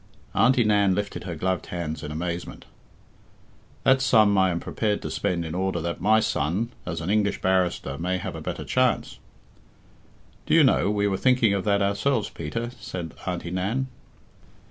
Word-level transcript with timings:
Auntie 0.33 0.63
Nan 0.63 0.95
lifted 0.95 1.25
her 1.25 1.35
gloved 1.35 1.67
hands 1.67 2.01
in 2.01 2.11
amazement. 2.11 2.65
"That 3.83 4.01
sum 4.01 4.35
I 4.35 4.49
am 4.49 4.59
prepared 4.59 4.99
to 5.03 5.11
spend 5.11 5.45
in 5.45 5.53
order 5.53 5.79
that 5.79 6.01
my 6.01 6.19
son, 6.21 6.71
as 6.87 7.01
an 7.01 7.11
English 7.11 7.39
barrister, 7.39 7.99
may 7.99 8.17
have 8.17 8.33
a 8.35 8.41
better 8.41 8.65
chance" 8.65 9.19
"Do 10.47 10.55
you 10.55 10.63
know, 10.63 10.89
we 10.89 11.07
were 11.07 11.17
thinking 11.17 11.53
of 11.53 11.65
that 11.65 11.83
ourselves, 11.83 12.31
Peter?" 12.31 12.71
said 12.79 13.13
Auntie 13.27 13.51
Nan. 13.51 13.89